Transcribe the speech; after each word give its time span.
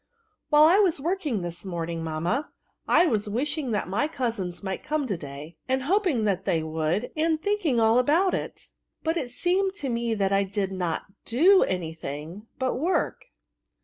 ^ 0.01 0.03
While 0.49 0.63
I 0.63 0.79
was 0.79 0.99
working 0.99 1.43
this 1.43 1.63
momingy 1.63 1.99
mamma, 2.01 2.49
I 2.87 3.05
was 3.05 3.27
wishingthat 3.27 3.85
my 3.87 4.07
cousins 4.07 4.63
might 4.63 4.81
come 4.83 5.05
to 5.05 5.15
day, 5.15 5.57
and 5.69 5.83
hoping 5.83 6.23
that 6.23 6.43
they 6.45 6.63
would, 6.63 7.11
and 7.15 7.39
thinking 7.39 7.79
all 7.79 7.99
about 7.99 8.33
it; 8.33 8.69
but 9.03 9.15
it 9.15 9.29
seemed 9.29 9.75
to 9.75 9.89
me 9.89 10.15
that 10.15 10.31
I 10.33 10.41
did 10.43 10.71
not 10.71 11.03
do 11.23 11.61
any 11.61 11.93
thing 11.93 12.47
but 12.57 12.77
work." 12.77 13.25